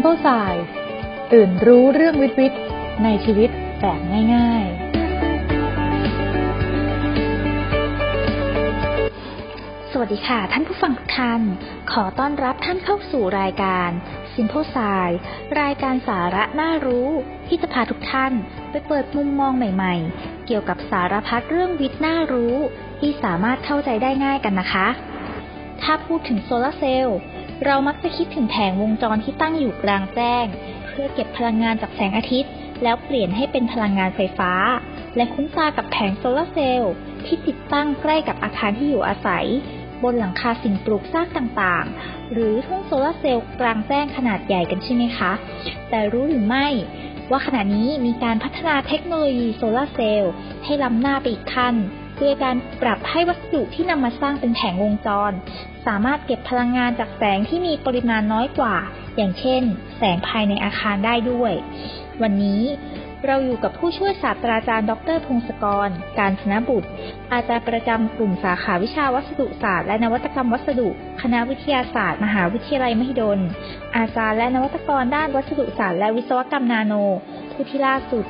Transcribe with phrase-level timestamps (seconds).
[0.00, 0.68] Simple Science
[1.32, 2.60] ตื่นรู้เรื่องวิทย์วิทย์
[3.04, 3.50] ในชีวิต
[3.80, 4.00] แบบ
[4.34, 4.64] ง่าย
[9.90, 11.42] สวัสดีค่ะท่านผู้ฟังทุกท่าน
[11.92, 13.90] ขอต้อนรับท่านเข้าสู่รายการ
[14.34, 15.18] Simple Science
[15.60, 17.08] รายการสาระน่ารู้
[17.48, 18.32] ที่จะพาทุกท่าน
[18.70, 22.54] ไปเปิดมุมมองใหม่ ๆ เกี่ยวกับสารพัดเรื่องวิทย์น่ารู้
[23.00, 24.88] ที่สามารถเข้าใจได้ง่ายกันนะคะ
[25.82, 27.18] ถ้าพูดถึงโซลาร์เซลล์
[27.64, 30.46] เรามักจะคิดถึงแผงวงจรที่ตั้งอยู่กลางแจ้ง
[30.88, 34.52] เพื่อเก็บพลังงานจากแสงอาทิตย์ แล้วเปลี่ยนให้เป็นพลังงานไฟฟ้า
[35.16, 36.92] และคุ้นตากับแผงโซลาร์เซลล์
[37.26, 39.46] ที่ติดตั้งใกล้กับอาคารที่อยู่อาศัย
[40.02, 45.32] บนหลังคาสิ่งปลูกสร้างต่างๆ หรือทุ่งโซลาร์เซลล์กลางแจ้งขนาดใหญ่กันใช่ไหมคะ
[45.90, 46.66] แต่รู้หรือไม่
[47.30, 50.32] ว่าขณะนี้มีการพัฒนาเทคโนโลยีโซลาร์เซลล์
[50.64, 51.74] ให้ล้ำหน้าไปอีกขั้น
[52.22, 55.32] ด้วยการปรับให้วัสดุที่นำมาสร้างเป็นแผงวงจร
[55.86, 58.76] สามารถเก็บพลังงานจากแสงที่มีปริมาณน้อยกว่า
[59.16, 59.62] อย่างเช่น
[59.98, 61.52] แสงภายในอาคารได้ด้วย
[62.22, 62.62] วันนี้
[63.26, 65.88] เราอยู่กับผู้ช่วยศาสตราจารย์ ดร พงศกร
[66.18, 66.88] การชนะบุตร
[67.32, 70.88] อาจารย์ประจำกลุ่มสาขาวิชาวัสดุศาสตร์และนวัตกรรมวัสดุ
[71.22, 73.38] คณะวิทยาศาสตร์ มหาวิทยาลัยมหิดล
[73.96, 76.94] อาจารย์และนวัตกรด้านวัสดุศาสตร์และวิศวกรรมนาโน
[77.52, 78.24] ผู้ที่ล่าสุด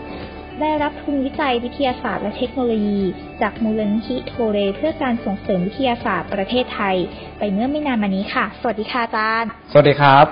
[0.60, 3.00] ได้รับทุนวิจัยวิทยาศาสตร์และเทคโนโลยี
[3.40, 6.96] จากมูลนิธิโทเร เพื่อการส่งเสริมวิทยาศาสตร์ประเทศไทย
[7.38, 10.26] ไปเมื่อไม่นานมานี้ค่ะ สวัสดีค่ะอาจารย์ สวัสดีครับ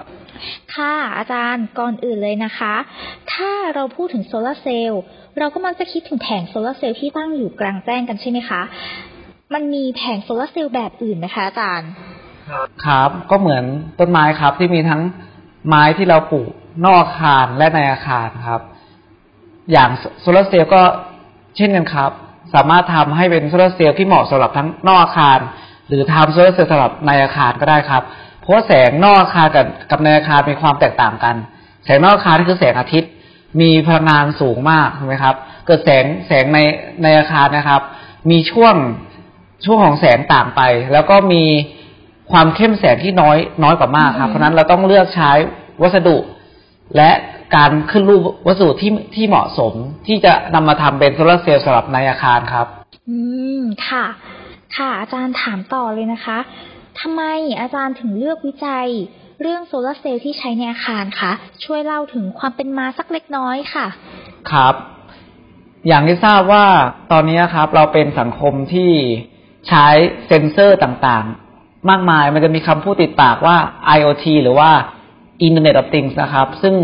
[0.75, 2.75] ค่ะอาจารย์ก่อนอื่นเลยนะคะ
[3.33, 5.03] ถ้าเราพูดถึงโซลาร์เซลล์
[5.39, 8.63] เราก็มักจะคิดถึงแผงโซลาร์เซลล์ที่ตั้งอยู่กลางแจ้งกันใช่ไหมคะ
[9.55, 11.91] มันมีแผงโซลาร์เซลล์แบบอื่นไหมคะอาจารย์
[12.85, 13.65] ครับก็เหมือน
[13.99, 15.03] ต้นไม้ครับที่มีทั้ง
[15.69, 16.51] ไม้ที่เราปลูก
[16.85, 18.61] นอกอาคารและในอาคารครับ
[19.73, 20.83] อย่างโซลาร์เซลล์ก็
[21.57, 22.11] เช่นกันครับ
[22.55, 25.39] สามารถทำให้เป็นโซลาร์เซลล์ที่เหมาะสำหรับทั้งนอกอาคาร
[25.89, 28.03] หรือทำโซลาร์เซลล์สำหรับในอาคารก็ได้ครับ
[28.41, 31.37] เพราะาแสงนอกอาคารกับกับในอาคารมีความแตกต่างกัน
[31.85, 33.11] แสงนอกอาคารนี่คือแสงอาทิตย์
[33.61, 35.35] มีพลังงานสูงมากถูกไหมครับ
[35.67, 36.59] เกิดแสงแสงใน
[37.03, 37.81] ในอาคารนะครับ
[38.31, 38.75] มีช่วง
[39.65, 40.61] ช่วงของแสงต่างไป
[40.93, 41.45] แล้วก็มี
[42.33, 45.33] ความเข้มแสงที่น้อยน้อยกว่ามากครับ เพราะนั้นเราต้องเลือกใช้
[45.83, 46.17] วัสดุ
[46.97, 47.11] และ
[47.57, 49.73] การขึ้นรูปวัสดุที่ที่เหมาะสม
[50.07, 52.67] ที่จะนำมาทำเป็นโซลาร์เซลล์สำหรับในอาคารครับ
[53.09, 53.19] อื
[53.61, 54.05] มค่ะ
[54.77, 56.39] ค่ะ อาจารย์ถามต่อเลยนะคะ
[57.01, 57.23] ทำไม
[57.61, 58.89] อาจารย์ถึงเลือกวิจัย
[59.43, 61.33] เรื่องโซลาร์เซลล์ที่ใช้ในอาคารคะ
[61.65, 63.87] ช่วยเล่าถึงความเป็นมาสักเล็กน้อยค่ะ
[64.51, 64.75] ครับ
[65.87, 66.67] อย่างที่ทราบว่า
[67.13, 68.93] ตอนนี้ครับ เราเป็นสังคมที่
[69.69, 69.87] ใช้
[70.27, 73.57] เซ็นเซอร์ต่างๆ มากมายมันจะมีคำพูดติดปากว่า
[73.97, 74.71] IoT หรือว่า
[75.47, 76.75] Internet of Things นะครับ ซึ่ง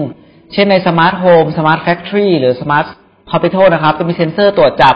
[0.52, 2.86] เช่นใน smart home smart factory หรือ smart
[3.30, 4.94] hospital นะครับ จะมีเซ็นเซอร์ตรวจจับ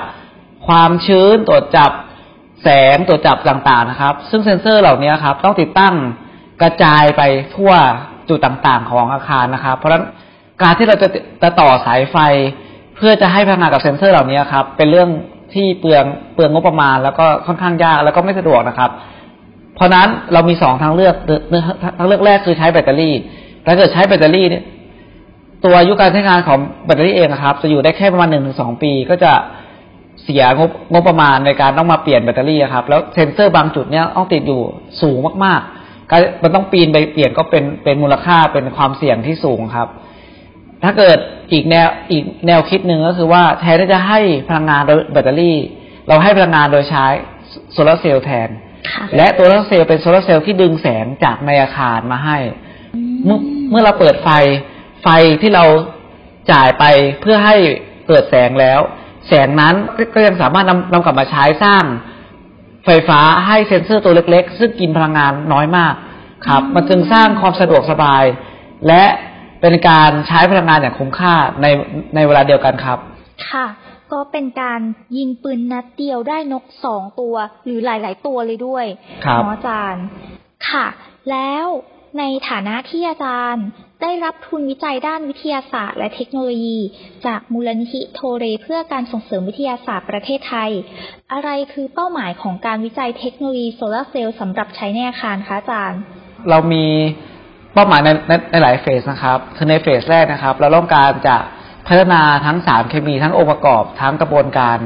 [0.66, 1.90] ความชื้น ตรวจจับ
[2.62, 5.94] แสง ตรวจจับต่างๆนะครับ ซึ่งเซ็นเซอร์เหล่านี้ครับ ต้องติดตั้ง
[6.62, 7.22] กระจายไป
[7.54, 7.72] ทั่ว
[8.28, 10.04] จุดต่างๆ ของอาคารนะครับ เพราะฉะนั้น
[10.62, 11.08] การที่เราจะ
[11.42, 12.16] จะต่อสายไฟ
[12.96, 15.08] เพื่อจะให้พลังงานกับเซ็นเซอร์เหล่านี้ครับ เป็นเรื่อง
[15.54, 18.90] ที่เปลืองเปลืองงบประมาณ แล้วก็ค่อนข้างยากแล้วก็ไม่สะดวกนะครับ
[19.74, 21.14] เพราะนั้นเรามีสองทางเลือก
[21.98, 23.14] ทางเลือกแรกคือใช้แบตเตอรี่
[23.66, 24.64] ถ้าเกิดใช้แบตเตอรี่เนี่ย
[25.64, 29.32] ตัวอายุการใช้งานของแบตเตอรี่เองนะครับ จะอยู่ได้แค่ประมาณหนึ่งถึงสองปี ก็จะ
[30.24, 34.60] เสียงบงบประมาณในการต้องมาเปลี่ยนแบตเตอรี่ครับ แล้วเซ็นเซอร์บางจุดเนี้ยต้องติดอยู่
[35.02, 39.88] สูงมากๆการมันต้องปีนไปเปลี่ยนก็เป็นเป็นมูลค่าเป็นความเสี่ยงที่สูงครับ
[40.84, 41.18] ถ้าเกิด
[41.52, 45.58] อีกแนวอีกแนวคิดหนึ่งก็คือว่าแทนที่จะให้พลังงานโดยแบตเตอรี่
[46.08, 47.06] เราให้พลังงานโดยใช้
[47.72, 48.48] โซลาร์เซลล์แทน
[49.16, 52.38] และตัวโซลาร์เซลล์เป็นโซลาร์เซลล์ที่ดึงแสงจากในอาคารมาให้
[53.70, 54.28] เมื่อเมื่อเราเปิดไฟ
[55.02, 55.08] ไฟ
[55.42, 55.64] ที่เรา
[56.52, 56.84] จ่ายไป
[57.20, 57.56] เพื่อให้
[58.06, 58.80] เกิดแสงแล้ว
[59.28, 59.74] แสงนั้น
[60.14, 61.84] ก็ยังสามารถนำนำกลับมาใช้สร้าง
[62.84, 65.94] ไฟฟ้าให้เซ็นเซอร์ตัวเล็ก ๆ ซึ่งกินพลังงานน้อยมาก
[66.46, 68.24] ครับ มันจึงสร้างความสะดวกสบาย
[68.86, 69.04] และ
[69.60, 71.66] เป็นการใช้พลังงานอย่างคุ้มค่าใน
[72.14, 72.98] ในเวลาเดียวกันครับ
[73.50, 73.66] ค่ะ
[74.12, 74.80] ก็เป็นการ
[75.16, 77.34] ยิงปืนนัดเดียวได้นกสองตัว
[77.64, 78.86] หรือหลาย ๆ ตัวเลยด้วย
[79.24, 80.04] ครับเนาะอาจารย์
[80.68, 80.86] ค่ะ
[81.30, 81.66] แล้ว
[82.18, 83.66] ในฐานะที่อาจารย์
[84.02, 86.78] ได้รับทุนวิจัยด้านวิทยาศาสตร์ และเทคโนโลยี
[87.26, 90.70] จากมูลนิธิโทเรเพื่อการส่งเสริมวิทยาศาสตร์ประเทศไทย
[91.32, 96.00] อะไรคือเป้าหมายของการวิจัยเทคโนโลยีโซลาร์เซลล์สำหรับใช้ในอาคารคะอาจารย์
[96.48, 96.84] เรามี
[97.74, 101.36] เป้าหมายในในในหลายเฟสนะครับคือในเฟสแรกนะครับ เราต้องการจะ
[101.88, 104.78] พัฒนาทั้งสารเคมีทั้งองค์ประกอบทั้งกระบวนการ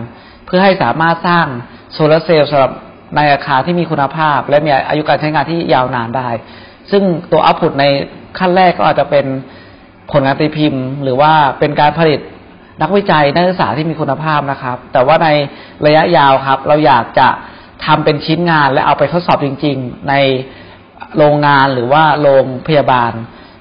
[0.46, 1.46] เพื่อให้สามารถสร้าง
[1.92, 2.72] โซลาร์เซลล์สำหรับ
[3.16, 6.28] ในอาคารที่มีคุณภาพ และมีอายุการใช้งานที่ยาวนานได้
[6.90, 7.84] ซึ่งตัวอัพพุตใน
[8.38, 9.26] ขั้นแรกก็อาจจะเป็น
[10.10, 12.20] ผลงานตีพิมพ์ หรือว่าเป็นการผลิต
[12.82, 15.28] นักวิจัยนักศึกษาที่มีคุณภาพนะครับ แต่ว่าใน
[15.86, 17.28] ระยะยาวครับ เราอยากจะ
[17.86, 20.14] ทำเป็นชิ้นงานและเอาไปทดสอบจริง ๆ ใน
[21.16, 23.12] โรงงานหรือว่าโรงพยาบาล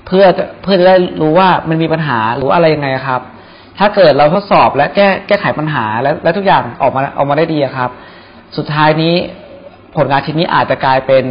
[0.06, 0.26] เพื่อ
[0.62, 3.22] เพื่อจะได้รู้ว่ามันมีปัญหาหรืออะไรยังไงครับ
[3.80, 7.90] ถ้าเกิดเราทดสอบและแก้แก้ไขปัญหาและและทุกอย่างออกมาออกมาได้ดีครับ
[8.58, 9.16] สุดท้ายนี้
[9.96, 11.24] ผลงานชิ้นนี้อาจจะกลายเป็น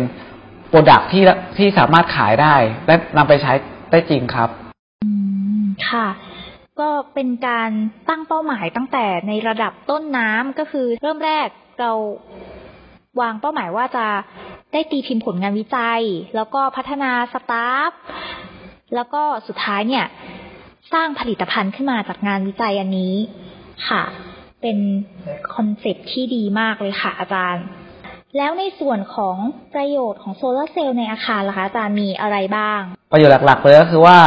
[0.68, 1.24] โปรดักที่
[1.58, 2.54] ที่สามารถขายได้
[2.86, 3.52] และนำไปใช้
[3.90, 4.50] ได้จริงครับ
[5.88, 6.08] ค่ะ
[6.80, 7.70] ก็เป็นการ
[8.08, 11.48] ตั้งเป้าหมายตั้งแต่ในระดับต้นน้ำก็คือเริ่มแรก
[11.80, 11.92] เรา
[13.20, 14.06] วางเป้าหมายว่าจะ
[14.72, 16.02] ได้ตีพิมพ์ผลงานวิจัย
[16.36, 17.90] แล้วก็พัฒนาสตาฟ
[18.94, 20.06] แล้วก็สุดท้ายเนี่ย
[20.92, 23.14] สร้างผลิตภัณฑ์ขึ้นมาจากงานวิจัยอันนี้
[23.88, 24.02] ค่ะ
[24.62, 24.78] เป็น
[25.54, 27.64] คอนเซ็ปที่ดีมากเลยค่ะอาจารย์
[28.36, 29.36] แล้วในส่วนของ
[29.74, 32.80] ประโยชน์ของโซลาร์เซลล์ในอาคารล่ะคะอาจารย์มีอะไรบ้าง
[33.12, 34.18] ประโยชน์หลักๆเลยก็คือว่า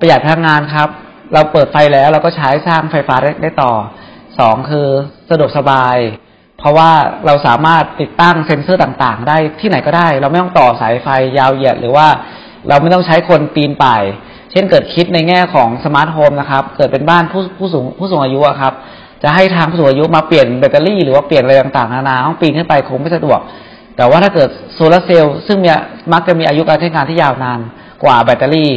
[0.00, 0.88] ประหยัดพลังงานครับ
[1.32, 3.72] เราเปิดไฟแล้วเราก็ใช้สร้างไฟฟ้าได้ไดต่อ
[4.38, 4.88] สองคือ
[5.30, 5.96] สะดวกสบาย
[6.58, 6.90] เพราะว่า
[7.26, 11.08] เราสามารถติดตั้งเซ็นเซอร์ต่างๆ ได้ที่ไหนก็ได้ เราไม่ต้องต่อสายไฟ
[11.38, 12.06] ยาวเหยียด หรือว่า
[12.68, 14.02] เราไม่ต้องใช้คนปีนป่าย
[14.50, 18.72] เช่นเกิดคิดในแง่ของ smart home นะครับ เกิดเป็นบ้านผู้ผู้สูงผู้สูงอายุครับ
[19.22, 23.40] จะให้ทางผู้สูงอายุมาเปลี่ยนแบตเตอรี่หรือว่าเปลี่ยนอะไรต่างๆนานาต้องปีนขึ้นไปคงไม่สะดวก
[23.96, 25.70] แต่ว่าถ้าเกิดโซลาร์เซลล์ซึ่งมี
[26.12, 27.60] มักจะมีอายุการใช้งานที่ยาวนาน
[28.04, 28.70] กว่าแบตเตอรี่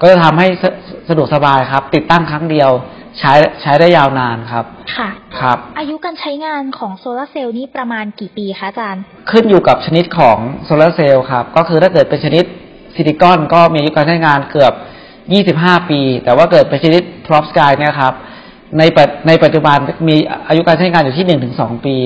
[0.00, 0.64] ก็จะทำให้ส
[1.08, 2.70] สะดวกสบายครับ ติดตั้งครั้งเดียว
[3.18, 3.32] ใช้
[3.62, 4.64] ใช้ได้ยาวนานครับ
[4.96, 5.08] ค่ะ
[5.40, 12.44] ครับ อายุการใช้งานของโซลาร์เซลล์นี่ประมาณกี่ปีคะอาจารย์ ขึ้นอยู่กับชนิดของโซลาร์เซลล์ครับ ก็คือถ้าเกิดเป็นชนิด
[12.94, 14.72] ซิลิคอนก็มีอายุการใช้งานเกือบ
[15.74, 18.14] 25 ปี แต่ว่าเกิดเป็นชนิดพรอ p สกายเนี่ยครับ
[18.78, 19.78] ในปัจในปัจจุบัน
[20.08, 20.16] มี
[20.48, 21.26] อายุการใช้งานอยู่ที่
[21.60, 21.96] 1-2ปี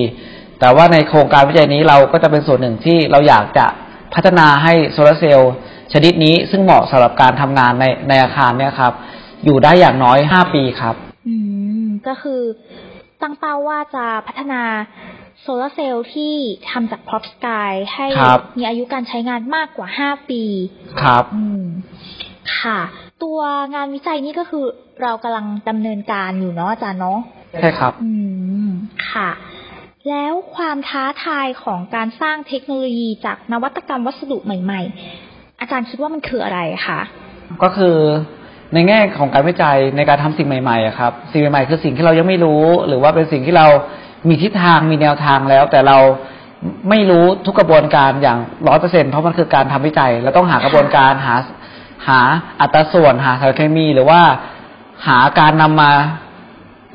[0.60, 3.66] แต่ว่าในโครงการวิจัยนี้เราก็จะเป็นส่วนหนึ่งที่เราอยากจะ
[4.14, 5.52] พัฒนาให้โซลาร์เซลล์
[5.92, 8.92] ชนิดนี้ซึ่งเหมาะสำหรับการทำงานในในอาคารเนี่ยครับ
[9.44, 10.94] อยู่ได้อย่างน้อย5ปีครับ
[11.28, 11.34] อื
[11.84, 12.40] มก็คือ
[13.22, 14.62] ตั้งเป้าว่าจะพัฒนา
[15.42, 16.34] โซลาร์เซลล์ที่
[16.70, 20.42] ทำจากพ r o p Sky ให้ครับมีอายุการใช้งานมากกว่า5ปี
[21.02, 21.64] ครับ อืม
[22.58, 22.80] ค่ะ
[23.22, 23.40] ตัว
[23.74, 24.64] งานวิจัยนี่ก็คือ
[25.02, 27.18] เรากำลังดำเนินการอยู่เนาะอาจารย์เนาะ
[27.60, 28.10] ใช่ครับ อื
[28.66, 28.68] ม
[29.12, 29.30] ค่ะ
[30.08, 34.80] แล้วความท้าทายของการสร้างเทคโนโลยีจากนวัตกรรมวัสดุใหม่
[35.20, 37.00] ๆ อาจารย์คิดว่ามันคืออะไรคะ
[37.62, 37.96] ก็คือ
[38.74, 43.66] ในแง่ของการวิจัยในการทำสิ่งใหม่ๆอะครับ สิ่งใหม่ๆคือสิ่งที่เรายังไม่รู้ หรือว่าเป็นสิ่งที่เรา
[44.28, 45.98] มีทิศทางมีแนวทางแล้ว แต่เรา
[46.90, 48.38] ไม่รู้ทุกกระบวนการอย่าง
[48.68, 51.34] ร้อยเปอร์เซ็นเพราะมันคือการทำวิจัยเราต้องหากระบวนการหา
[52.06, 52.20] หา
[52.60, 54.20] อัตราส่วนหาสารเคมีหรือว่า
[55.06, 55.90] หาการนำมา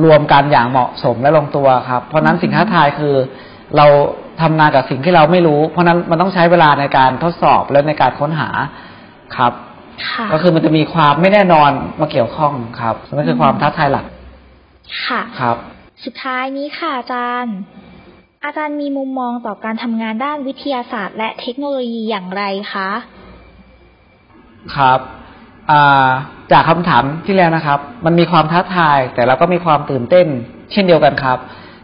[0.03, 3.15] รวมกันอย่างเหมาะสมและลงตัวครับ เพราะฉะนั้นสิ่งท้าทายคือ
[3.77, 3.85] เรา
[4.41, 8.49] ทำงานกับสิ่งที่เราไม่รู้ เพราะฉะนั้นมันต้องใช้เวลาในการทดสอบและในการค้นหา
[9.35, 9.53] ครับ
[10.07, 14.05] ค่ะก็คือมันจะมีความไม่แน่นอนมาเกี่ยวข้องครับนั่นคือความท้าทายหลัก
[15.05, 15.57] ค่ะครับ
[16.05, 17.57] สุดท้ายนี้ค่ะอาจารย์
[18.45, 22.89] อาจารย์มีมุมมองต่อการทำงานด้านวิทยาศาสตร์ และเทคโนโลยีอย่างไรคะ
[24.77, 24.99] ครับ
[26.51, 30.27] จากคำถามที่แล้วนะครับ มันมีความท้าทาย แต่เราก็มีความตื่นเต้น
[30.71, 31.37] เช่นเดียวกันครับ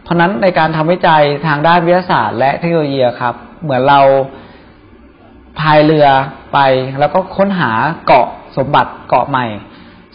[0.03, 3.33] เพราะฉะนั้นในการทำวิจัยทางด้านวิทยาศาสตร์และเทคโนโลยีครับ
[3.63, 3.99] เหมือนเรา
[5.59, 6.07] พายเรือ
[6.53, 6.59] ไป
[6.99, 7.71] แล้วก็ค้นหา
[8.05, 8.27] เกาะ
[8.57, 9.45] สมบัติเกาะใหม่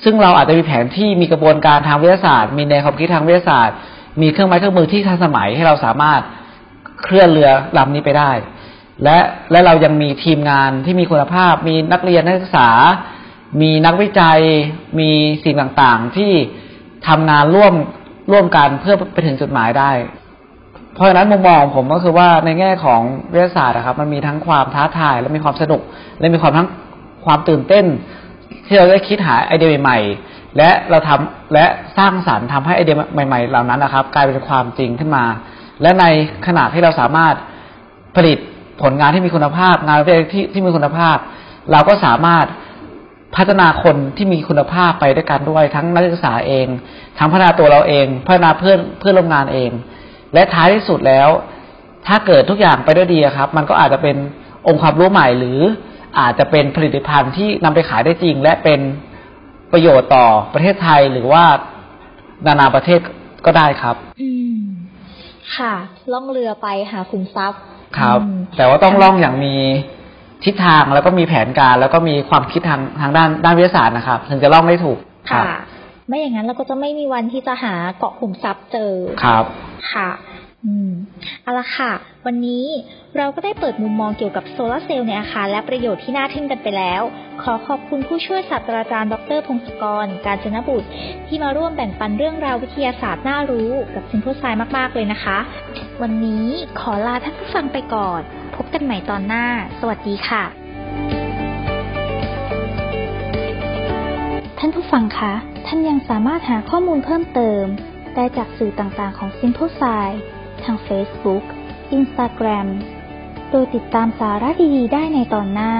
[0.04, 3.76] ซึ่งเราอาจจะมีแผนที่มีกระบวนการทางวิทยาศาสตร์ มีแนวความคิดทางวิทยาศาสตร์
[4.22, 6.20] มีเครื่องไม้เครื่องมือที่ทันสมัยให้เราสามารถ
[7.02, 8.30] เคลื่อนเรือลำนี้ไปได้
[9.02, 9.18] และ
[9.50, 12.68] และเรายังมีทีมงานที่มีคุณภาพ มีนักเรียนนักศึกษา
[13.60, 14.40] มีนักวิจัย
[15.00, 15.10] มี
[15.44, 16.32] สิ่งต่างๆ ที่
[17.08, 17.74] ทำงานร่วม
[18.32, 19.90] ร่วมกันเพื่อไปถึงจุดหมายได้
[20.94, 23.00] เพราะฉะนั้นมุมมองของผมก็คือว่าในแง่ของ
[23.32, 25.80] วิทยาศาสตร์นะครับ มันมีทั้งความท้าทาย และมีความสนุก
[26.18, 26.68] และมีความทั้ง
[27.24, 27.84] ความตื่นเต้น
[28.66, 31.64] ที่เราได้คิดหาไอเดียใหม่ๆ และเราทำและ
[31.98, 35.24] สร้างสรรค์ทำให้ไอเดียใหม่ ๆ เหล่านั้นนะครับ กลายเป็นความจริงขึ้นมา
[35.82, 36.04] และใน
[36.46, 37.34] ขณะที่เราสามารถ
[38.16, 38.38] ผลิต
[38.82, 41.16] ผลงานที่มีคุณภาพ งานวิจัยที่ที่มีคุณภาพ
[41.70, 42.46] เราก็สามารถ
[43.36, 46.66] พัฒนาคนที่มีคุณภาพไปด้วยกันด้วย ทั้งนักศึกษาเอง
[47.18, 49.70] ทั้งพัฒนาตัวเราเอง พัฒนาเพื่อนเพื่อนร่วมงานเอง
[50.34, 51.28] และท้ายที่สุดแล้ว
[52.06, 54.16] ถ้าเกิดทุกอย่างไปด้วยดีครับ มันก็อาจจะเป็น
[54.66, 55.60] องค์ความรู้ใหม่หรือ
[56.18, 58.80] อาจจะเป็นผลิตภัณฑ์ที่นำไปขายได้จริง และเป็น
[59.72, 61.44] ประโยชน์ต่อประเทศไทยหรือว่า
[62.46, 63.00] นานาประเทศ
[63.46, 64.60] ก็ได้ครับ อืม
[65.56, 65.74] ค่ะ
[66.12, 67.62] ล่องเรือไปหาขุมทรัพย์
[67.98, 69.54] ครับอืมแต่ว่าต้องล่องอย่างมี
[70.44, 74.98] ทิศทางแล้วก็มีแผนการแล้วก็มีความคิดทางทางด้านด้านวิทยาศาสตร์นะครับ ถึงจะล่องได้ถูก
[75.30, 75.60] ครัค่ะบ
[76.08, 78.92] ไม่อย่างนั้นเราก็จะไม่มีวันที่จะหาเกาะขุมทรัพย์เจอ
[79.24, 79.44] ครับ
[79.92, 80.10] ค่ะ
[80.66, 80.92] อืม
[81.42, 81.92] เอาละค่ะ
[82.26, 82.66] วันนี้
[83.16, 87.02] เราก็ได้เปิดมุมมองเกี่ยวกับโซลาร์เซลล์ในอาคารและประโยชน์ที่น่าทึ่งกันไปแล้ว
[87.42, 90.88] ขอขอบคุณผู้ช่วยศาสตราจารย์ ดรพงศกร การจนบุตร
[91.26, 94.44] ที่มาร่วมแบ่งปันเรื่องราววิทยาศาสตร์น่ารู้กับซิมโพไซ
[94.76, 95.38] มาก ๆ เลยนะคะ
[96.02, 96.46] วันนี้
[96.80, 98.20] ขอลาท่านผู้ฟังไปก่อน
[98.56, 99.46] พบกันใหม่ตอนหน้า
[99.78, 100.44] สวัสดีค่ะ
[104.58, 105.32] ท่านผู้ฟังคะ
[105.66, 107.64] ท่านยังสามารถหาข้อมูลเพิ่มเติม
[108.14, 110.08] ได้จากสื่อต่างๆของ Simple s c i
[110.64, 111.44] ทาง Facebook,
[111.96, 112.68] Instagram
[113.50, 115.74] โดยติดตามสาระดีๆ ได้ในตอนหน้า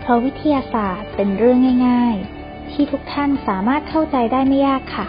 [0.00, 5.06] เพราะวิทยาศาสตร์เป็นเรื่องง่าย ๆ ที่ทุกท่านสามารถเข้าใจได้ไม่ยากค่ะ